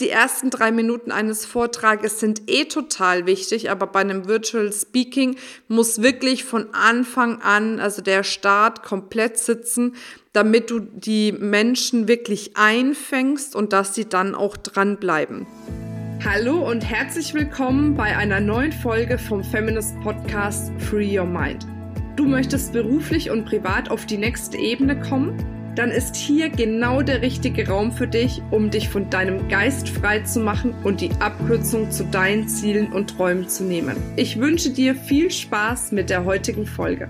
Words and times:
Die 0.00 0.10
ersten 0.10 0.50
drei 0.50 0.70
Minuten 0.70 1.10
eines 1.10 1.44
Vortrages 1.44 2.20
sind 2.20 2.42
eh 2.48 2.66
total 2.66 3.26
wichtig, 3.26 3.68
aber 3.68 3.88
bei 3.88 3.98
einem 3.98 4.28
Virtual 4.28 4.72
Speaking 4.72 5.34
muss 5.66 6.02
wirklich 6.02 6.44
von 6.44 6.72
Anfang 6.72 7.42
an, 7.42 7.80
also 7.80 8.00
der 8.00 8.22
Start 8.22 8.84
komplett 8.84 9.38
sitzen, 9.38 9.96
damit 10.32 10.70
du 10.70 10.78
die 10.78 11.32
Menschen 11.32 12.06
wirklich 12.06 12.56
einfängst 12.56 13.56
und 13.56 13.72
dass 13.72 13.96
sie 13.96 14.08
dann 14.08 14.36
auch 14.36 14.56
dranbleiben. 14.56 15.48
Hallo 16.24 16.68
und 16.68 16.82
herzlich 16.82 17.34
willkommen 17.34 17.96
bei 17.96 18.16
einer 18.16 18.38
neuen 18.38 18.72
Folge 18.72 19.18
vom 19.18 19.42
Feminist 19.42 19.98
Podcast 20.02 20.70
Free 20.78 21.18
Your 21.18 21.26
Mind. 21.26 21.66
Du 22.14 22.24
möchtest 22.24 22.72
beruflich 22.72 23.30
und 23.30 23.46
privat 23.46 23.90
auf 23.90 24.06
die 24.06 24.18
nächste 24.18 24.58
Ebene 24.58 25.00
kommen? 25.00 25.57
Dann 25.78 25.92
ist 25.92 26.16
hier 26.16 26.48
genau 26.48 27.02
der 27.02 27.22
richtige 27.22 27.68
Raum 27.68 27.92
für 27.92 28.08
dich, 28.08 28.42
um 28.50 28.68
dich 28.68 28.88
von 28.88 29.10
deinem 29.10 29.48
Geist 29.48 29.88
frei 29.88 30.18
zu 30.22 30.40
machen 30.40 30.74
und 30.82 31.00
die 31.00 31.12
Abkürzung 31.20 31.92
zu 31.92 32.02
deinen 32.02 32.48
Zielen 32.48 32.92
und 32.92 33.10
Träumen 33.10 33.48
zu 33.48 33.62
nehmen. 33.62 33.96
Ich 34.16 34.40
wünsche 34.40 34.70
dir 34.70 34.96
viel 34.96 35.30
Spaß 35.30 35.92
mit 35.92 36.10
der 36.10 36.24
heutigen 36.24 36.66
Folge. 36.66 37.08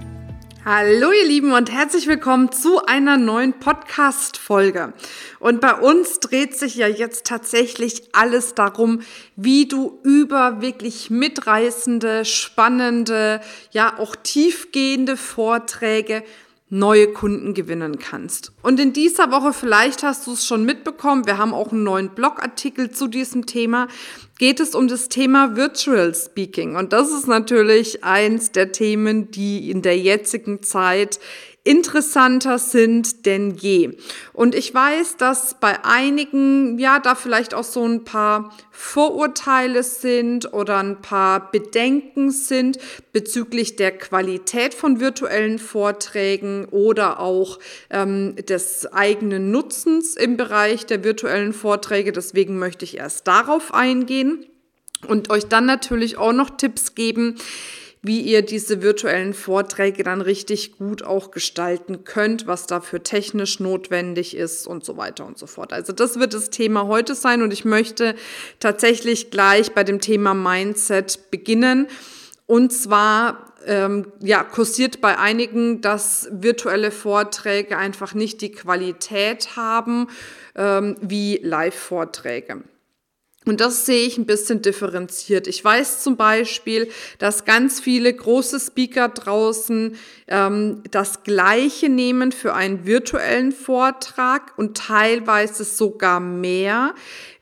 Hallo 0.67 1.11
ihr 1.13 1.27
Lieben 1.27 1.53
und 1.53 1.73
herzlich 1.73 2.07
willkommen 2.09 2.53
zu 2.53 2.85
einer 2.85 3.17
neuen 3.17 3.55
Podcast-Folge. 3.55 4.93
Und 5.41 5.63
bei 5.63 5.73
uns 5.73 6.21
dreht 6.21 6.55
sich 6.55 6.77
ja 6.77 6.89
jetzt 6.89 7.25
tatsächlich 7.25 8.11
alles 8.13 8.55
darum, 8.55 9.01
wie 9.35 9.67
du 9.67 9.99
über 10.03 10.61
wirklich 10.61 11.09
mitreißende, 11.09 12.27
spannende, 12.27 13.41
ja 13.71 13.99
auch 13.99 14.15
tiefgehende 14.15 15.17
Vorträge 15.17 16.23
neue 16.71 17.13
Kunden 17.13 17.55
gewinnen 17.55 17.99
kannst. 17.99 18.53
Und 18.63 18.79
in 18.79 18.93
dieser 18.93 19.31
Woche, 19.31 19.53
vielleicht 19.53 20.03
hast 20.03 20.27
du 20.27 20.33
es 20.33 20.47
schon 20.47 20.65
mitbekommen, 20.65 21.27
wir 21.27 21.39
haben 21.39 21.55
auch 21.55 21.73
einen 21.73 21.83
neuen 21.83 22.11
Blogartikel 22.11 22.91
zu 22.91 23.09
diesem 23.09 23.47
Thema, 23.47 23.89
geht 24.39 24.61
es 24.61 24.75
um 24.75 24.89
das 24.89 25.09
Thema 25.09 25.57
Virtual 25.57 26.15
Speaking. 26.15 26.77
Und 26.77 26.93
das 26.93 27.11
ist 27.11 27.27
natürlich 27.27 28.05
eins 28.05 28.53
der 28.53 28.73
Themen, 28.73 29.31
die 29.31 29.71
in 29.71 29.83
der 29.83 29.99
jetzigen 29.99 30.63
Zeit 30.63 31.19
interessanter 31.69 32.59
sind 32.59 33.27
denn 33.27 33.55
je. 33.55 33.91
Und 34.33 34.55
ich 34.55 34.73
weiß, 34.73 35.19
dass 35.19 35.61
bei 35.61 35.85
einigen, 35.85 36.79
ja, 36.79 36.99
da 36.99 37.15
vielleicht 37.15 37.53
auch 37.53 37.65
so 37.65 37.85
ein 37.85 38.05
paar 38.05 38.57
Vorurteile 38.71 39.83
sind 39.83 40.53
oder 40.55 40.79
ein 40.79 41.03
paar 41.03 41.51
Bedenken 41.51 42.31
sind 42.31 42.79
bezüglich 43.13 43.77
der 43.77 43.91
Qualität 43.91 44.73
von 44.73 45.01
virtuellen 45.01 45.59
Vorträgen 45.59 46.65
oder 46.71 47.21
auch 47.21 47.59
ähm, 47.91 48.37
des 48.37 48.87
eigenen 48.91 49.51
Nutzens 49.51 50.15
im 50.15 50.37
Bereich 50.39 50.87
der 50.87 51.05
virtuellen 51.05 51.53
Vorträge. 51.53 52.13
Deswegen 52.13 52.59
möchte 52.59 52.85
ich 52.85 52.97
erst 52.97 53.27
darauf 53.27 53.75
eingehen 53.75 54.28
und 55.07 55.31
euch 55.31 55.47
dann 55.47 55.67
natürlich 55.67 56.17
auch 56.17 56.33
noch 56.33 56.51
Tipps 56.51 56.95
geben, 56.95 57.37
wie 58.03 58.21
ihr 58.21 58.43
diese 58.43 58.81
virtuellen 58.81 59.35
Vorträge 59.35 60.05
dann 60.05 60.21
richtig 60.21 60.79
gut 60.79 61.03
auch 61.03 61.31
gestalten 61.31 62.05
könnt, 62.05 62.47
was 62.47 62.67
dafür 62.67 63.03
technisch 63.03 63.59
notwendig 63.59 64.37
ist 64.37 64.67
und 64.67 64.85
so 64.85 64.97
weiter 64.97 65.27
und 65.27 65.37
so 65.37 65.47
fort. 65.47 65.73
Also 65.73 65.93
das 65.93 66.19
wird 66.19 66.33
das 66.33 66.51
Thema 66.51 66.87
heute 66.87 67.15
sein 67.15 67.43
und 67.43 67.53
ich 67.53 67.65
möchte 67.65 68.15
tatsächlich 68.61 69.31
gleich 69.31 69.73
bei 69.73 69.83
dem 69.83 70.01
Thema 70.01 70.35
Mindset 70.35 71.31
beginnen. 71.31 71.89
Und 72.47 72.73
zwar 72.73 73.53
ähm, 73.67 74.13
ja, 74.21 74.45
kursiert 74.45 75.01
bei 75.01 75.19
einigen, 75.19 75.81
dass 75.81 76.29
virtuelle 76.31 76.91
Vorträge 76.91 77.77
einfach 77.77 78.15
nicht 78.15 78.41
die 78.41 78.53
Qualität 78.53 79.57
haben 79.57 80.07
ähm, 80.55 80.97
wie 81.01 81.41
Live-Vorträge. 81.43 82.63
Und 83.49 83.63
das 83.63 83.87
sehe 83.87 84.07
ich 84.07 84.19
ein 84.19 84.27
bisschen 84.27 84.61
differenziert. 84.61 85.47
Ich 85.47 85.65
weiß 85.65 86.03
zum 86.03 86.19
Beispiel, 86.19 86.91
dass 87.19 87.47
ganz 87.47 87.81
viele 87.81 88.13
große 88.13 88.61
Speaker 88.61 89.09
draußen 89.09 89.97
ähm, 90.27 90.83
das 90.91 91.23
Gleiche 91.23 91.89
nehmen 91.89 92.31
für 92.31 92.53
einen 92.53 92.85
virtuellen 92.85 93.53
Vortrag 93.53 94.53
und 94.59 94.77
teilweise 94.77 95.65
sogar 95.65 96.21
mehr, 96.21 96.95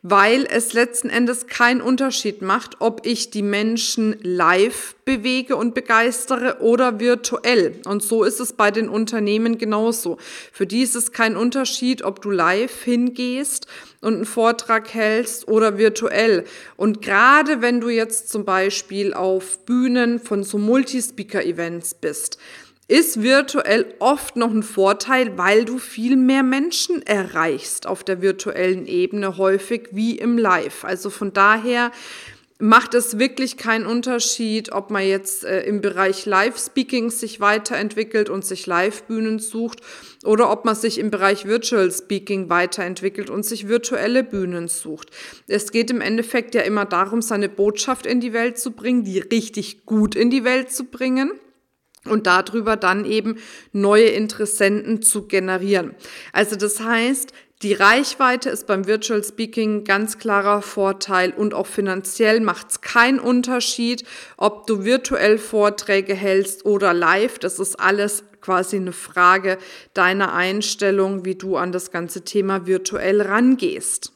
weil 0.09 0.47
es 0.49 0.73
letzten 0.73 1.11
Endes 1.11 1.49
keinen 1.49 1.81
Unterschied 1.81 2.41
macht, 2.41 2.77
ob 2.79 3.05
ich 3.05 3.31
die 3.31 3.43
Menschen 3.43 4.15
live 4.23 4.95
bewege 5.05 5.57
und 5.57 5.75
begeistere 5.75 6.59
oder 6.61 7.01
virtuell. 7.01 7.81
Und 7.87 8.05
so 8.05 8.23
ist 8.23 8.39
es 8.39 8.53
bei 8.53 8.71
den 8.71 8.89
Unternehmen 8.89 9.59
genauso. 9.59 10.19
Für 10.53 10.65
die 10.65 10.83
ist 10.83 10.95
es 10.95 11.11
kein 11.11 11.35
Unterschied, 11.35 12.03
ob 12.03 12.23
du 12.23 12.31
live 12.31 12.85
hingehst 12.85 13.67
und 14.01 14.15
einen 14.15 14.27
Vortrag 14.27 14.95
hältst 14.95 15.49
oder 15.49 15.77
virtuell. 15.77 16.45
Und 16.77 17.03
gerade 17.03 17.61
wenn 17.61 17.81
du 17.81 17.89
jetzt 17.89 18.29
zum 18.29 18.45
Beispiel 18.45 19.13
auf 19.13 19.65
Bühnen 19.67 20.21
von 20.21 20.45
so 20.45 20.59
Multispeaker-Events 20.59 21.95
bist, 21.95 22.39
ist 22.89 23.23
virtuell 23.23 23.95
oft 23.99 24.37
noch 24.37 24.51
ein 24.51 24.63
Vorteil, 24.63 25.37
weil 25.37 25.65
du 25.65 25.79
viel 25.79 26.17
mehr 26.17 26.45
Menschen 26.45 27.03
erreichst 27.03 27.87
auf 27.87 28.05
der 28.05 28.23
virtuellen 28.23 28.87
Ebene 28.87 29.39
häufig 29.39 29.89
wie 29.91 30.19
im 30.19 30.39
Live. 30.39 30.85
Also 30.85 31.11
von 31.11 31.33
daher 31.33 31.91
macht 32.59 32.95
es 32.95 33.19
wirklich 33.19 33.57
keinen 33.57 33.87
Unterschied, 33.87 34.73
ob 34.73 34.91
man 34.91 35.07
jetzt 35.07 35.45
äh, 35.45 35.63
im 35.65 35.81
Bereich 35.81 36.25
Live-Speaking 36.25 37.11
sich 37.11 37.41
weiterentwickelt 37.41 38.31
und 38.31 38.47
sich 38.47 38.67
Live-Bühnen 38.67 39.41
sucht 39.41 39.81
oder 40.25 40.51
ob 40.51 40.65
man 40.65 40.75
sich 40.75 40.99
im 40.99 41.11
Bereich 41.11 41.45
Virtual 41.45 41.91
Speaking 41.91 42.49
weiterentwickelt 42.49 43.29
und 43.29 43.45
sich 43.45 43.69
virtuelle 43.69 44.25
Bühnen 44.25 44.69
sucht. 44.69 45.11
Es 45.49 45.71
geht 45.71 45.91
im 45.91 46.01
Endeffekt 46.01 46.55
ja 46.55 46.63
immer 46.63 46.87
darum, 46.87 47.21
seine 47.21 47.51
Botschaft 47.51 48.07
in 48.07 48.21
die 48.21 48.33
Welt 48.33 48.59
zu 48.59 48.71
bringen, 48.71 49.05
die 49.05 49.19
richtig 49.19 49.85
gut 49.85 50.15
in 50.15 50.31
die 50.31 50.45
Welt 50.45 50.71
zu 50.71 50.85
bringen 50.85 51.33
und 52.09 52.27
darüber 52.27 52.77
dann 52.77 53.05
eben 53.05 53.37
neue 53.73 54.07
Interessenten 54.07 55.03
zu 55.03 55.27
generieren. 55.27 55.95
Also 56.33 56.57
das 56.57 56.81
heißt, 56.81 57.33
die 57.63 57.73
Reichweite 57.73 58.51
ist 58.51 58.67
beim 58.67 58.87
Virtual 58.87 59.25
Speaking 59.25 59.85
ganz 59.85 60.19
klarer 60.19 60.61
Vorteil 60.61 61.33
und 61.33 61.55
auch 61.55 61.67
finanziell 61.67 62.41
macht 62.41 62.71
es 62.71 62.81
keinen 62.83 63.19
Unterschied, 63.19 64.05
ob 64.37 64.67
du 64.67 64.85
virtuell 64.85 65.39
Vorträge 65.39 66.15
hältst 66.15 66.67
oder 66.67 66.93
live. 66.93 67.39
Das 67.39 67.59
ist 67.59 67.81
alles 67.81 68.25
quasi 68.43 68.77
eine 68.77 68.93
Frage 68.93 69.57
deiner 69.95 70.35
Einstellung, 70.35 71.25
wie 71.25 71.35
du 71.35 71.57
an 71.57 71.73
das 71.73 71.91
ganze 71.91 72.25
Thema 72.25 72.67
virtuell 72.67 73.23
rangehst. 73.23 74.13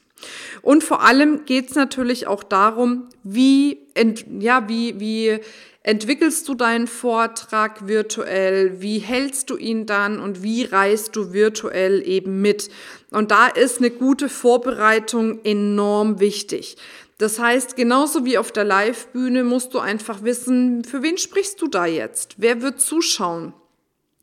Und 0.61 0.85
vor 0.85 1.03
allem 1.03 1.47
geht 1.47 1.71
es 1.71 1.77
natürlich 1.77 2.27
auch 2.27 2.43
darum, 2.43 3.09
wie, 3.23 3.79
ja, 4.39 4.69
wie, 4.69 5.01
wie 5.01 5.41
entwickelst 5.83 6.47
du 6.49 6.55
deinen 6.55 6.87
Vortrag 6.87 7.87
virtuell, 7.89 8.81
wie 8.83 8.99
hältst 8.99 9.51
du 9.51 9.57
ihn 9.57 9.87
dann 9.87 10.21
und 10.21 10.43
wie 10.43 10.65
reist 10.65 11.17
du 11.17 11.33
virtuell 11.33 12.07
eben 12.07 12.43
mit. 12.43 12.71
Und 13.11 13.31
da 13.31 13.47
ist 13.47 13.79
eine 13.79 13.91
gute 13.91 14.29
Vorbereitung 14.29 15.45
enorm 15.45 16.21
wichtig. 16.21 16.77
Das 17.19 17.39
heißt, 17.39 17.77
genauso 17.77 18.25
wie 18.25 18.39
auf 18.39 18.53
der 18.53 18.65
Live-Bühne 18.65 19.45
musst 19.45 19.75
du 19.75 19.79
einfach 19.79 20.23
wissen, 20.23 20.85
für 20.85 21.03
wen 21.03 21.19
sprichst 21.19 21.61
du 21.61 21.69
da 21.69 21.87
jetzt? 21.87 22.37
Wer 22.39 22.63
wird 22.63 22.81
zuschauen? 22.81 23.53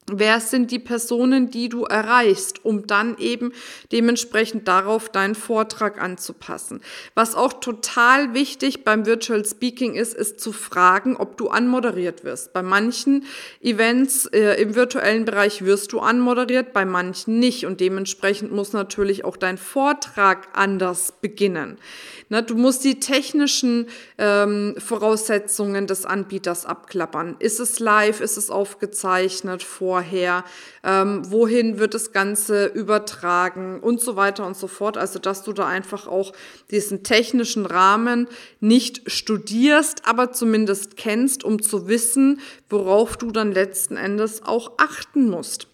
Wer 0.10 0.40
sind 0.40 0.72
die 0.72 0.80
Personen, 0.80 1.52
die 1.52 1.68
du 1.68 1.84
erreichst, 1.84 2.64
um 2.64 2.88
dann 2.88 3.18
eben 3.18 3.52
dementsprechend 3.92 4.66
darauf 4.66 5.10
deinen 5.10 5.36
Vortrag 5.36 6.02
anzupassen? 6.02 6.80
Was 7.14 7.36
auch 7.36 7.52
total 7.52 8.34
wichtig 8.34 8.86
beim 8.86 9.06
Virtual 9.06 9.44
Speaking 9.44 9.96
ist, 9.96 10.14
ist 10.14 10.40
zu 10.40 10.54
fragen, 10.54 11.18
ob 11.18 11.36
du 11.36 11.50
anmoderiert 11.50 12.24
wirst. 12.24 12.54
Bei 12.54 12.64
manchen 12.64 13.26
Events 13.60 14.28
äh, 14.28 14.54
im 14.62 14.76
virtuellen 14.76 15.26
Bereich 15.26 15.66
wirst 15.66 15.92
du 15.92 16.00
anmoderiert, 16.00 16.72
bei 16.72 16.86
manchen 16.86 17.40
nicht. 17.40 17.66
Und 17.66 17.82
dementsprechend 17.82 18.54
muss 18.54 18.72
natürlich 18.72 19.26
auch 19.26 19.36
dein 19.36 19.58
Vortrag 19.58 20.48
anders 20.54 21.16
beginnen. 21.20 21.80
Na, 22.30 22.42
du 22.42 22.56
musst 22.56 22.86
die 22.86 23.02
technischen 23.02 23.88
ähm, 24.18 24.76
Voraussetzungen 24.78 25.86
des 25.86 26.06
Anbieters 26.06 26.66
abklappern. 26.66 27.36
Ist 27.40 27.60
es 27.60 27.80
live? 27.80 28.22
Ist 28.22 28.38
es 28.38 28.50
aufgezeichnet 28.50 29.64
vor? 29.64 29.97
Vorher, 29.98 30.44
ähm, 30.84 31.24
wohin 31.32 31.80
wird 31.80 31.96
das 31.96 32.12
Ganze 32.12 32.68
übertragen 32.68 33.80
und 33.80 34.00
so 34.00 34.16
weiter 34.16 34.46
und 34.46 34.56
so 34.56 34.68
fort. 34.68 34.96
Also 34.96 35.18
dass 35.18 35.44
du 35.44 35.54
da 35.54 35.66
einfach 35.66 36.08
auch 36.08 36.34
diesen 36.70 37.04
technischen 37.04 37.66
Rahmen 37.66 38.28
nicht 38.60 39.10
studierst, 39.12 40.04
aber 40.06 40.32
zumindest 40.34 40.98
kennst, 40.98 41.44
um 41.44 41.62
zu 41.64 41.88
wissen, 41.88 42.42
worauf 42.70 43.18
du 43.18 43.32
dann 43.32 43.52
letzten 43.52 43.98
Endes 43.98 44.44
auch 44.44 44.74
achten 44.78 45.30
musst. 45.30 45.68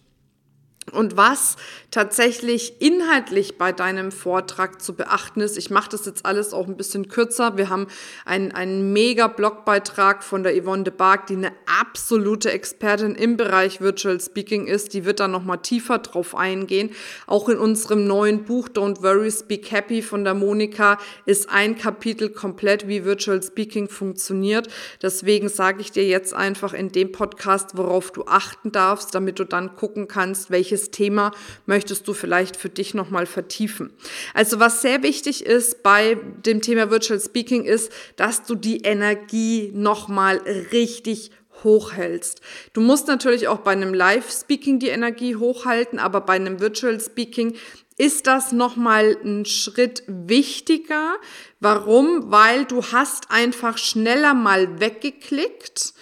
Und 0.92 1.16
was 1.16 1.56
tatsächlich 1.90 2.80
inhaltlich 2.80 3.56
bei 3.56 3.72
deinem 3.72 4.12
Vortrag 4.12 4.82
zu 4.82 4.94
beachten 4.94 5.40
ist, 5.40 5.56
ich 5.56 5.70
mache 5.70 5.90
das 5.90 6.04
jetzt 6.04 6.26
alles 6.26 6.52
auch 6.52 6.68
ein 6.68 6.76
bisschen 6.76 7.08
kürzer. 7.08 7.56
Wir 7.56 7.70
haben 7.70 7.86
einen, 8.24 8.52
einen 8.52 8.92
mega 8.92 9.28
Blogbeitrag 9.28 10.22
von 10.22 10.42
der 10.42 10.60
Yvonne 10.60 10.84
de 10.84 10.92
Barg, 10.92 11.26
die 11.26 11.36
eine 11.36 11.52
absolute 11.80 12.52
Expertin 12.52 13.14
im 13.14 13.36
Bereich 13.36 13.80
Virtual 13.80 14.20
Speaking 14.20 14.66
ist. 14.66 14.92
Die 14.92 15.04
wird 15.04 15.20
da 15.20 15.28
nochmal 15.28 15.58
tiefer 15.58 15.98
drauf 15.98 16.34
eingehen. 16.34 16.90
Auch 17.26 17.48
in 17.48 17.58
unserem 17.58 18.06
neuen 18.06 18.44
Buch 18.44 18.68
Don't 18.68 19.02
Worry, 19.02 19.30
Speak 19.30 19.70
Happy 19.72 20.02
von 20.02 20.24
der 20.24 20.34
Monika 20.34 20.98
ist 21.24 21.48
ein 21.48 21.78
Kapitel 21.78 22.28
komplett, 22.28 22.88
wie 22.88 23.04
Virtual 23.04 23.42
Speaking 23.42 23.88
funktioniert. 23.88 24.68
Deswegen 25.02 25.48
sage 25.48 25.80
ich 25.80 25.92
dir 25.92 26.06
jetzt 26.06 26.34
einfach 26.34 26.74
in 26.74 26.92
dem 26.92 27.10
Podcast, 27.10 27.76
worauf 27.76 28.10
du 28.10 28.26
achten 28.26 28.70
darfst, 28.70 29.14
damit 29.14 29.38
du 29.38 29.44
dann 29.44 29.76
gucken 29.76 30.08
kannst, 30.08 30.50
welche 30.50 30.73
welches 30.74 30.90
Thema 30.90 31.30
möchtest 31.66 32.08
du 32.08 32.14
vielleicht 32.14 32.56
für 32.56 32.68
dich 32.68 32.94
nochmal 32.94 33.26
vertiefen. 33.26 33.92
Also 34.34 34.58
was 34.58 34.82
sehr 34.82 35.04
wichtig 35.04 35.46
ist 35.46 35.84
bei 35.84 36.16
dem 36.44 36.60
Thema 36.62 36.90
Virtual 36.90 37.20
Speaking 37.20 37.64
ist, 37.64 37.92
dass 38.16 38.44
du 38.44 38.56
die 38.56 38.78
Energie 38.78 39.70
nochmal 39.72 40.38
richtig 40.72 41.30
hochhältst. 41.62 42.40
Du 42.72 42.80
musst 42.80 43.06
natürlich 43.06 43.46
auch 43.46 43.58
bei 43.58 43.70
einem 43.70 43.94
Live-Speaking 43.94 44.80
die 44.80 44.88
Energie 44.88 45.36
hochhalten, 45.36 46.00
aber 46.00 46.20
bei 46.20 46.34
einem 46.34 46.58
Virtual 46.58 47.00
Speaking 47.00 47.54
ist 47.96 48.26
das 48.26 48.50
nochmal 48.50 49.16
ein 49.24 49.44
Schritt 49.44 50.02
wichtiger. 50.08 51.14
Warum? 51.60 52.32
Weil 52.32 52.64
du 52.64 52.82
hast 52.82 53.30
einfach 53.30 53.78
schneller 53.78 54.34
mal 54.34 54.80
weggeklickt, 54.80 55.94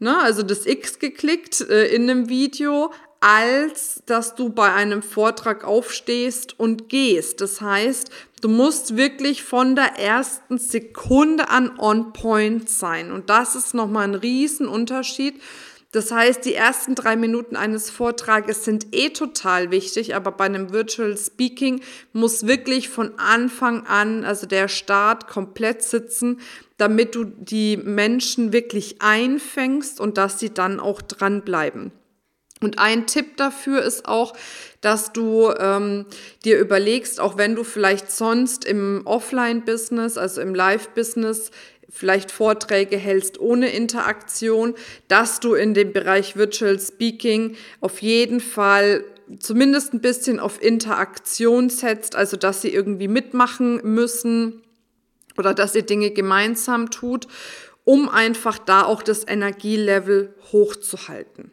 ne, 0.00 0.18
also 0.18 0.42
das 0.42 0.66
X 0.66 0.98
geklickt 0.98 1.60
äh, 1.60 1.86
in 1.94 2.10
einem 2.10 2.28
Video, 2.28 2.90
als 3.20 4.02
dass 4.06 4.34
du 4.34 4.50
bei 4.50 4.72
einem 4.72 5.02
Vortrag 5.02 5.64
aufstehst 5.64 6.58
und 6.58 6.88
gehst. 6.88 7.40
Das 7.40 7.60
heißt, 7.60 8.10
du 8.40 8.48
musst 8.48 8.96
wirklich 8.96 9.42
von 9.42 9.74
der 9.74 9.98
ersten 9.98 10.58
Sekunde 10.58 11.48
an 11.48 11.78
on 11.78 12.12
point 12.12 12.68
sein. 12.68 13.12
Und 13.12 13.30
das 13.30 13.54
ist 13.54 13.74
nochmal 13.74 14.04
ein 14.04 14.14
Riesenunterschied. 14.14 15.40
Das 15.92 16.12
heißt, 16.12 16.44
die 16.44 16.52
ersten 16.52 16.94
drei 16.94 17.16
Minuten 17.16 17.56
eines 17.56 17.88
Vortrages 17.88 18.64
sind 18.64 18.94
eh 18.94 19.10
total 19.10 19.70
wichtig, 19.70 20.14
aber 20.14 20.30
bei 20.30 20.44
einem 20.44 20.70
Virtual 20.70 21.16
Speaking 21.16 21.80
muss 22.12 22.46
wirklich 22.46 22.90
von 22.90 23.18
Anfang 23.18 23.86
an, 23.86 24.24
also 24.24 24.46
der 24.46 24.68
Start 24.68 25.26
komplett 25.26 25.82
sitzen, 25.82 26.40
damit 26.76 27.14
du 27.14 27.24
die 27.24 27.78
Menschen 27.78 28.52
wirklich 28.52 29.00
einfängst 29.00 29.98
und 29.98 30.18
dass 30.18 30.38
sie 30.38 30.52
dann 30.52 30.80
auch 30.80 31.00
dranbleiben. 31.00 31.92
Und 32.60 32.78
ein 32.78 33.06
Tipp 33.06 33.36
dafür 33.36 33.82
ist 33.82 34.06
auch, 34.06 34.34
dass 34.80 35.12
du 35.12 35.52
ähm, 35.58 36.06
dir 36.44 36.58
überlegst, 36.58 37.20
auch 37.20 37.36
wenn 37.36 37.54
du 37.54 37.64
vielleicht 37.64 38.10
sonst 38.10 38.64
im 38.64 39.02
Offline-Business, 39.04 40.16
also 40.16 40.40
im 40.40 40.54
Live-Business, 40.54 41.50
vielleicht 41.90 42.30
Vorträge 42.30 42.96
hältst 42.96 43.38
ohne 43.40 43.70
Interaktion, 43.70 44.74
dass 45.08 45.40
du 45.40 45.54
in 45.54 45.74
dem 45.74 45.92
Bereich 45.92 46.36
Virtual 46.36 46.78
Speaking 46.78 47.56
auf 47.80 48.00
jeden 48.00 48.40
Fall 48.40 49.04
zumindest 49.38 49.92
ein 49.92 50.00
bisschen 50.00 50.38
auf 50.38 50.62
Interaktion 50.62 51.68
setzt, 51.68 52.14
also 52.14 52.36
dass 52.36 52.62
sie 52.62 52.72
irgendwie 52.72 53.08
mitmachen 53.08 53.80
müssen 53.82 54.62
oder 55.36 55.52
dass 55.52 55.74
ihr 55.74 55.82
Dinge 55.82 56.10
gemeinsam 56.10 56.90
tut, 56.90 57.26
um 57.84 58.08
einfach 58.08 58.58
da 58.58 58.84
auch 58.84 59.02
das 59.02 59.26
Energielevel 59.26 60.34
hochzuhalten. 60.52 61.50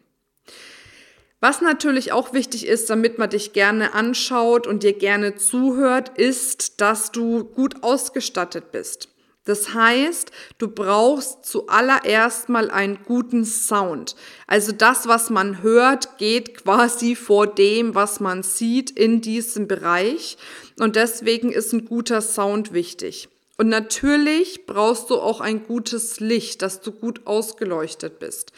Was 1.44 1.60
natürlich 1.60 2.13
auch 2.13 2.31
wichtig 2.31 2.66
ist, 2.66 2.90
damit 2.90 3.18
man 3.18 3.30
dich 3.30 3.51
gerne 3.51 3.94
anschaut 3.94 4.66
und 4.66 4.81
dir 4.81 4.94
gerne 4.94 5.36
zuhört, 5.36 6.18
ist, 6.18 6.80
dass 6.80 7.12
du 7.12 7.44
gut 7.44 7.84
ausgestattet 7.84 8.72
bist. 8.72 9.10
Das 9.44 9.74
heißt, 9.74 10.31
du 10.57 10.69
brauchst 10.69 11.45
zuallererst 11.45 12.48
mal 12.48 12.72
einen 12.72 13.00
guten 13.04 13.44
Sound. 13.44 14.16
Also 14.48 14.72
das, 14.72 15.10
was 15.10 15.30
man 15.30 15.62
hört, 15.62 16.18
geht 16.18 16.63
quasi 16.63 17.13
vor 17.13 17.45
dem, 17.45 17.94
was 17.94 18.22
man 18.22 18.42
sieht 18.44 18.90
in 18.92 19.19
diesem 19.19 19.68
Bereich. 19.68 20.38
Und 20.80 20.95
deswegen 20.95 21.51
ist 21.51 21.74
ein 21.74 21.84
guter 21.84 22.22
Sound 22.22 22.72
wichtig. 22.72 23.28
Und 23.57 23.68
natürlich 23.68 24.66
brauchst 24.66 25.10
du 25.10 25.19
auch 25.19 25.42
ein 25.42 25.66
gutes 25.66 26.22
Licht, 26.22 26.62
dass 26.62 26.80
du 26.80 26.94
gut 26.94 27.28
ausgeleuchtet 27.28 28.18
bist. 28.18 28.54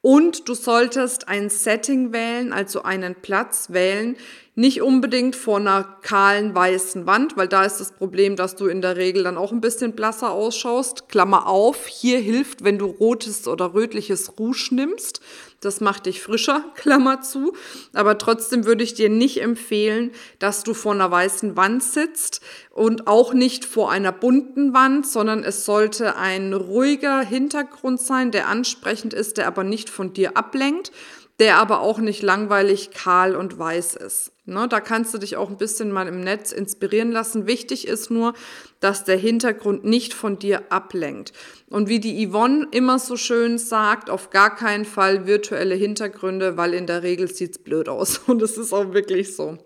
Und 0.00 0.48
du 0.48 0.54
solltest 0.54 1.28
ein 1.28 1.50
Setting 1.50 2.12
wählen, 2.12 2.52
also 2.52 2.82
einen 2.82 3.16
Platz 3.16 3.70
wählen, 3.70 4.16
nicht 4.58 4.82
unbedingt 4.82 5.36
vor 5.36 5.58
einer 5.58 5.84
kahlen 6.02 6.52
weißen 6.52 7.06
Wand, 7.06 7.36
weil 7.36 7.46
da 7.46 7.62
ist 7.62 7.76
das 7.76 7.92
Problem, 7.92 8.34
dass 8.34 8.56
du 8.56 8.66
in 8.66 8.82
der 8.82 8.96
Regel 8.96 9.22
dann 9.22 9.36
auch 9.36 9.52
ein 9.52 9.60
bisschen 9.60 9.92
blasser 9.92 10.32
ausschaust. 10.32 11.08
Klammer 11.08 11.46
auf, 11.46 11.86
hier 11.86 12.18
hilft, 12.18 12.64
wenn 12.64 12.76
du 12.76 12.86
rotes 12.86 13.46
oder 13.46 13.72
rötliches 13.72 14.36
Rouge 14.36 14.70
nimmst. 14.72 15.20
Das 15.60 15.80
macht 15.80 16.06
dich 16.06 16.20
frischer, 16.20 16.64
Klammer 16.74 17.20
zu. 17.20 17.52
Aber 17.92 18.18
trotzdem 18.18 18.64
würde 18.64 18.82
ich 18.82 18.94
dir 18.94 19.08
nicht 19.08 19.40
empfehlen, 19.40 20.10
dass 20.40 20.64
du 20.64 20.74
vor 20.74 20.92
einer 20.92 21.08
weißen 21.08 21.56
Wand 21.56 21.84
sitzt 21.84 22.40
und 22.72 23.06
auch 23.06 23.34
nicht 23.34 23.64
vor 23.64 23.92
einer 23.92 24.10
bunten 24.10 24.74
Wand, 24.74 25.06
sondern 25.06 25.44
es 25.44 25.66
sollte 25.66 26.16
ein 26.16 26.52
ruhiger 26.52 27.20
Hintergrund 27.20 28.00
sein, 28.00 28.32
der 28.32 28.48
ansprechend 28.48 29.14
ist, 29.14 29.36
der 29.36 29.46
aber 29.46 29.62
nicht 29.62 29.88
von 29.88 30.12
dir 30.12 30.36
ablenkt 30.36 30.90
der 31.38 31.56
aber 31.58 31.80
auch 31.80 31.98
nicht 31.98 32.22
langweilig, 32.22 32.90
kahl 32.90 33.36
und 33.36 33.58
weiß 33.58 33.96
ist. 33.96 34.32
Ne, 34.44 34.66
da 34.66 34.80
kannst 34.80 35.12
du 35.12 35.18
dich 35.18 35.36
auch 35.36 35.50
ein 35.50 35.58
bisschen 35.58 35.92
mal 35.92 36.08
im 36.08 36.20
Netz 36.20 36.52
inspirieren 36.52 37.12
lassen. 37.12 37.46
Wichtig 37.46 37.86
ist 37.86 38.10
nur, 38.10 38.32
dass 38.80 39.04
der 39.04 39.18
Hintergrund 39.18 39.84
nicht 39.84 40.14
von 40.14 40.38
dir 40.38 40.72
ablenkt. 40.72 41.34
Und 41.68 41.88
wie 41.88 42.00
die 42.00 42.26
Yvonne 42.26 42.66
immer 42.70 42.98
so 42.98 43.16
schön 43.16 43.58
sagt, 43.58 44.08
auf 44.08 44.30
gar 44.30 44.56
keinen 44.56 44.86
Fall 44.86 45.26
virtuelle 45.26 45.74
Hintergründe, 45.74 46.56
weil 46.56 46.72
in 46.72 46.86
der 46.86 47.02
Regel 47.02 47.28
sieht's 47.28 47.58
blöd 47.58 47.90
aus. 47.90 48.18
Und 48.26 48.40
es 48.40 48.56
ist 48.56 48.72
auch 48.72 48.94
wirklich 48.94 49.36
so. 49.36 49.58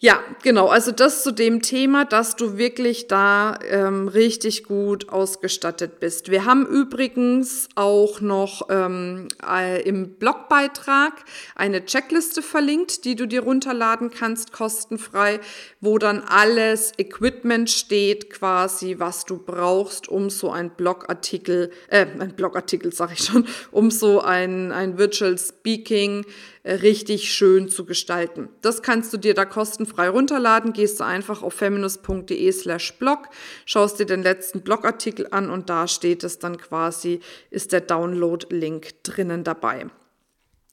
Ja, 0.00 0.20
genau. 0.44 0.68
Also 0.68 0.92
das 0.92 1.24
zu 1.24 1.32
dem 1.32 1.60
Thema, 1.60 2.04
dass 2.04 2.36
du 2.36 2.56
wirklich 2.56 3.08
da 3.08 3.58
ähm, 3.68 4.06
richtig 4.06 4.62
gut 4.62 5.08
ausgestattet 5.08 5.98
bist. 5.98 6.30
Wir 6.30 6.44
haben 6.44 6.66
übrigens 6.66 7.68
auch 7.74 8.20
noch 8.20 8.68
ähm, 8.70 9.26
äh, 9.44 9.82
im 9.82 10.10
Blogbeitrag 10.14 11.14
eine 11.56 11.84
Checkliste 11.84 12.42
verlinkt, 12.42 13.06
die 13.06 13.16
du 13.16 13.26
dir 13.26 13.42
runterladen 13.42 14.12
kannst, 14.12 14.52
kostenfrei, 14.52 15.40
wo 15.80 15.98
dann 15.98 16.20
alles 16.20 16.92
Equipment 16.96 17.68
steht, 17.68 18.30
quasi, 18.30 19.00
was 19.00 19.24
du 19.24 19.36
brauchst, 19.36 20.08
um 20.08 20.30
so 20.30 20.52
ein 20.52 20.70
Blogartikel, 20.70 21.72
äh, 21.88 22.06
ein 22.20 22.36
Blogartikel 22.36 22.92
sag 22.92 23.12
ich 23.14 23.24
schon, 23.24 23.48
um 23.72 23.90
so 23.90 24.20
ein, 24.20 24.70
ein 24.70 24.96
Virtual 24.96 25.36
Speaking 25.36 26.24
äh, 26.62 26.74
richtig 26.74 27.32
schön 27.32 27.68
zu 27.68 27.84
gestalten. 27.84 28.48
Das 28.60 28.82
kannst 28.82 29.12
du 29.12 29.16
dir 29.16 29.34
da 29.34 29.44
kostenfrei 29.44 29.87
runterladen. 29.96 30.72
Gehst 30.72 31.00
du 31.00 31.04
einfach 31.04 31.42
auf 31.42 31.54
feminist.de 31.54 32.52
slash 32.52 32.98
blog, 32.98 33.28
schaust 33.64 33.98
dir 33.98 34.06
den 34.06 34.22
letzten 34.22 34.62
Blogartikel 34.62 35.28
an 35.30 35.50
und 35.50 35.70
da 35.70 35.88
steht 35.88 36.24
es 36.24 36.38
dann 36.38 36.58
quasi, 36.58 37.20
ist 37.50 37.72
der 37.72 37.80
Download-Link 37.80 39.02
drinnen 39.02 39.44
dabei. 39.44 39.86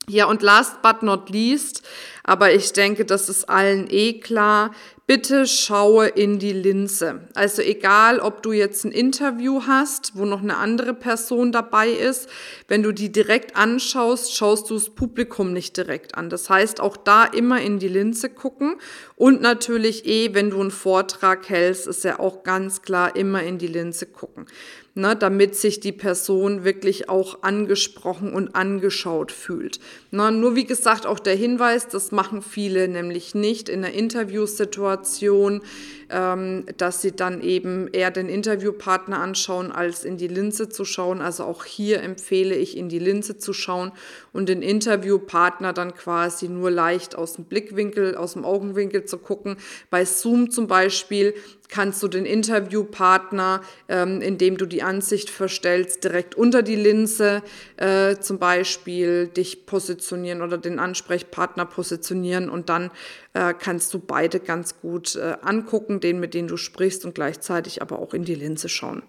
Ja, 0.07 0.25
und 0.25 0.43
last 0.43 0.81
but 0.83 1.01
not 1.01 1.29
least, 1.29 1.81
aber 2.27 2.53
ich 2.53 2.73
denke, 2.73 3.05
das 3.05 3.29
ist 3.29 3.47
allen 3.47 3.87
eh 3.89 4.19
klar, 4.19 4.71
bitte 5.05 5.45
schaue 5.45 6.07
in 6.07 6.39
die 6.39 6.53
Linse. 6.53 7.21
Also 7.35 7.61
egal, 7.61 8.19
ob 8.19 8.41
du 8.41 8.51
jetzt 8.51 8.83
ein 8.83 8.91
Interview 8.91 9.61
hast, 9.67 10.13
wo 10.15 10.25
noch 10.25 10.41
eine 10.41 10.57
andere 10.57 10.95
Person 10.95 11.51
dabei 11.51 11.89
ist, 11.89 12.27
wenn 12.67 12.81
du 12.81 12.91
die 12.91 13.11
direkt 13.11 13.55
anschaust, 13.55 14.35
schaust 14.35 14.71
du 14.71 14.73
das 14.73 14.89
Publikum 14.89 15.53
nicht 15.53 15.77
direkt 15.77 16.15
an. 16.15 16.31
Das 16.31 16.49
heißt, 16.49 16.79
auch 16.81 16.97
da 16.97 17.25
immer 17.25 17.61
in 17.61 17.77
die 17.77 17.87
Linse 17.87 18.29
gucken 18.29 18.77
und 19.15 19.41
natürlich 19.41 20.07
eh, 20.07 20.33
wenn 20.33 20.49
du 20.49 20.59
einen 20.59 20.71
Vortrag 20.71 21.47
hältst, 21.47 21.85
ist 21.85 22.03
ja 22.03 22.19
auch 22.19 22.43
ganz 22.43 22.81
klar 22.81 23.15
immer 23.15 23.43
in 23.43 23.59
die 23.59 23.67
Linse 23.67 24.07
gucken 24.07 24.47
ne, 24.95 25.15
damit 25.15 25.55
sich 25.55 25.79
die 25.79 25.91
Person 25.91 26.63
wirklich 26.63 27.09
auch 27.09 27.43
angesprochen 27.43 28.33
und 28.33 28.55
angeschaut 28.55 29.31
fühlt. 29.31 29.79
Ne, 30.11 30.31
nur 30.31 30.55
wie 30.55 30.65
gesagt, 30.65 31.05
auch 31.05 31.19
der 31.19 31.35
Hinweis, 31.35 31.87
das 31.87 32.11
machen 32.15 32.41
viele 32.41 32.87
nämlich 32.87 33.35
nicht 33.35 33.69
in 33.69 33.83
einer 33.83 33.93
Interviewsituation 33.93 35.61
ähm, 36.09 36.65
dass 36.77 37.01
sie 37.01 37.13
dann 37.13 37.41
eben 37.41 37.87
eher 37.91 38.11
den 38.11 38.29
Interviewpartner 38.29 39.19
anschauen, 39.19 39.71
als 39.71 40.05
in 40.05 40.17
die 40.17 40.27
Linse 40.27 40.69
zu 40.69 40.85
schauen. 40.85 41.21
Also 41.21 41.43
auch 41.43 41.65
hier 41.65 42.01
empfehle 42.01 42.55
ich, 42.55 42.77
in 42.77 42.89
die 42.89 42.99
Linse 42.99 43.37
zu 43.37 43.53
schauen 43.53 43.91
und 44.31 44.49
den 44.49 44.61
Interviewpartner 44.61 45.73
dann 45.73 45.95
quasi 45.95 46.47
nur 46.47 46.69
leicht 46.69 47.15
aus 47.15 47.33
dem 47.33 47.45
Blickwinkel, 47.45 48.15
aus 48.15 48.33
dem 48.33 48.45
Augenwinkel 48.45 49.05
zu 49.05 49.17
gucken. 49.17 49.57
Bei 49.89 50.05
Zoom 50.05 50.51
zum 50.51 50.67
Beispiel 50.67 51.33
kannst 51.69 52.01
du 52.03 52.07
den 52.07 52.25
Interviewpartner, 52.25 53.61
ähm, 53.87 54.21
indem 54.21 54.57
du 54.57 54.65
die 54.65 54.83
Ansicht 54.83 55.29
verstellst, 55.29 56.03
direkt 56.03 56.35
unter 56.35 56.61
die 56.61 56.75
Linse 56.75 57.41
äh, 57.77 58.17
zum 58.17 58.39
Beispiel 58.39 59.27
dich 59.27 59.65
positionieren 59.65 60.41
oder 60.41 60.57
den 60.57 60.79
Ansprechpartner 60.79 61.65
positionieren 61.65 62.49
und 62.49 62.69
dann 62.69 62.91
äh, 63.33 63.53
kannst 63.53 63.93
du 63.93 63.99
beide 63.99 64.39
ganz 64.39 64.79
gut 64.79 65.15
äh, 65.15 65.37
angucken, 65.41 65.99
den 65.99 66.19
mit 66.19 66.33
dem 66.33 66.47
du 66.47 66.57
sprichst 66.57 67.05
und 67.05 67.15
gleichzeitig 67.15 67.81
aber 67.81 67.99
auch 67.99 68.13
in 68.13 68.23
die 68.23 68.35
Linse 68.35 68.69
schauen. 68.69 69.03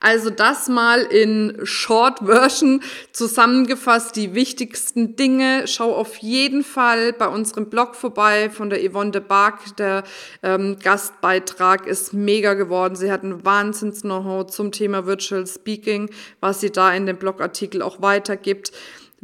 Also 0.00 0.30
das 0.30 0.68
mal 0.68 1.02
in 1.02 1.60
Short 1.62 2.18
Version 2.24 2.82
zusammengefasst, 3.12 4.16
die 4.16 4.34
wichtigsten 4.34 5.14
Dinge. 5.14 5.68
Schau 5.68 5.94
auf 5.94 6.16
jeden 6.16 6.64
Fall 6.64 7.12
bei 7.12 7.28
unserem 7.28 7.70
Blog 7.70 7.94
vorbei 7.94 8.50
von 8.50 8.68
der 8.68 8.80
Yvonne 8.80 9.12
de 9.12 9.20
Barg. 9.20 9.76
Der 9.76 10.02
ähm, 10.42 10.76
Gastbeitrag 10.82 11.86
ist 11.86 12.12
mega 12.12 12.54
geworden. 12.54 12.96
Sie 12.96 13.12
hat 13.12 13.22
ein 13.22 13.44
Wahnsinns-Know-how 13.44 14.46
zum 14.46 14.72
Thema 14.72 15.06
Virtual 15.06 15.46
Speaking, 15.46 16.10
was 16.40 16.60
sie 16.60 16.72
da 16.72 16.92
in 16.92 17.06
dem 17.06 17.18
Blogartikel 17.18 17.80
auch 17.80 18.02
weitergibt. 18.02 18.72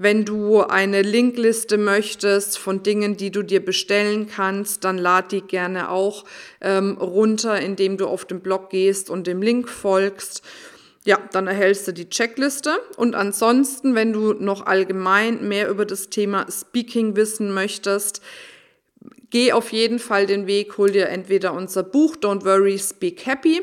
Wenn 0.00 0.24
du 0.24 0.60
eine 0.60 1.02
Linkliste 1.02 1.76
möchtest 1.76 2.56
von 2.56 2.84
Dingen, 2.84 3.16
die 3.16 3.32
du 3.32 3.42
dir 3.42 3.64
bestellen 3.64 4.28
kannst, 4.28 4.84
dann 4.84 4.96
lad 4.96 5.32
die 5.32 5.40
gerne 5.40 5.90
auch 5.90 6.24
ähm, 6.60 6.96
runter, 6.98 7.60
indem 7.60 7.96
du 7.96 8.06
auf 8.06 8.24
den 8.24 8.38
Blog 8.38 8.70
gehst 8.70 9.10
und 9.10 9.26
dem 9.26 9.42
Link 9.42 9.68
folgst. 9.68 10.42
Ja, 11.04 11.18
dann 11.32 11.48
erhältst 11.48 11.88
du 11.88 11.92
die 11.92 12.08
Checkliste. 12.08 12.78
Und 12.96 13.16
ansonsten, 13.16 13.96
wenn 13.96 14.12
du 14.12 14.34
noch 14.34 14.66
allgemein 14.66 15.48
mehr 15.48 15.68
über 15.68 15.84
das 15.84 16.10
Thema 16.10 16.46
Speaking 16.48 17.16
wissen 17.16 17.52
möchtest, 17.52 18.22
geh 19.30 19.50
auf 19.50 19.72
jeden 19.72 19.98
Fall 19.98 20.26
den 20.26 20.46
Weg, 20.46 20.78
hol 20.78 20.92
dir 20.92 21.08
entweder 21.08 21.54
unser 21.54 21.82
Buch 21.82 22.14
Don't 22.14 22.44
Worry, 22.44 22.78
Speak 22.78 23.26
Happy 23.26 23.62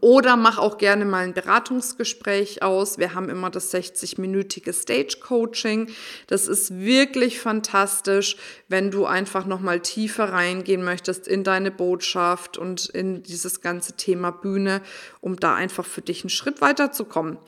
oder 0.00 0.36
mach 0.36 0.58
auch 0.58 0.78
gerne 0.78 1.04
mal 1.04 1.24
ein 1.24 1.34
Beratungsgespräch 1.34 2.62
aus. 2.62 2.98
Wir 2.98 3.14
haben 3.14 3.28
immer 3.28 3.50
das 3.50 3.72
60-minütige 3.72 4.72
Stage 4.72 5.18
Coaching. 5.20 5.88
Das 6.26 6.46
ist 6.46 6.78
wirklich 6.78 7.40
fantastisch, 7.40 8.36
wenn 8.68 8.90
du 8.90 9.06
einfach 9.06 9.46
noch 9.46 9.60
mal 9.60 9.80
tiefer 9.80 10.32
reingehen 10.32 10.84
möchtest 10.84 11.26
in 11.26 11.44
deine 11.44 11.70
Botschaft 11.70 12.58
und 12.58 12.86
in 12.86 13.22
dieses 13.22 13.60
ganze 13.60 13.94
Thema 13.94 14.30
Bühne, 14.30 14.82
um 15.20 15.36
da 15.36 15.54
einfach 15.54 15.86
für 15.86 16.02
dich 16.02 16.22
einen 16.22 16.30
Schritt 16.30 16.60
weiterzukommen. 16.60 17.38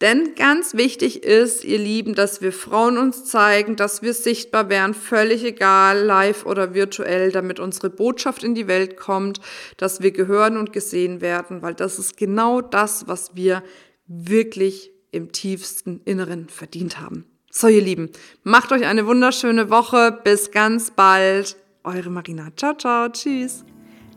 Denn 0.00 0.34
ganz 0.34 0.74
wichtig 0.74 1.24
ist, 1.24 1.62
ihr 1.62 1.78
Lieben, 1.78 2.14
dass 2.14 2.40
wir 2.40 2.52
Frauen 2.52 2.96
uns 2.96 3.26
zeigen, 3.26 3.76
dass 3.76 4.00
wir 4.00 4.14
sichtbar 4.14 4.70
werden, 4.70 4.94
völlig 4.94 5.44
egal, 5.44 6.02
live 6.02 6.46
oder 6.46 6.72
virtuell, 6.72 7.32
damit 7.32 7.60
unsere 7.60 7.90
Botschaft 7.90 8.42
in 8.42 8.54
die 8.54 8.66
Welt 8.66 8.96
kommt, 8.96 9.40
dass 9.76 10.00
wir 10.00 10.10
gehören 10.10 10.56
und 10.56 10.72
gesehen 10.72 11.20
werden, 11.20 11.60
weil 11.60 11.74
das 11.74 11.98
ist 11.98 12.16
genau 12.16 12.62
das, 12.62 13.08
was 13.08 13.36
wir 13.36 13.62
wirklich 14.06 14.90
im 15.12 15.32
tiefsten 15.32 16.00
Inneren 16.04 16.48
verdient 16.48 16.98
haben. 16.98 17.26
So, 17.50 17.66
ihr 17.66 17.82
Lieben, 17.82 18.10
macht 18.42 18.72
euch 18.72 18.86
eine 18.86 19.06
wunderschöne 19.06 19.70
Woche. 19.70 20.18
Bis 20.24 20.50
ganz 20.50 20.92
bald. 20.92 21.56
Eure 21.82 22.10
Marina. 22.10 22.48
Ciao, 22.56 22.74
ciao. 22.74 23.08
Tschüss. 23.08 23.64